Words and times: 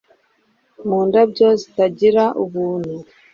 Mu 0.87 0.99
ndabyo 1.07 1.47
zitagira 1.61 2.23
ubuntu 2.43 2.95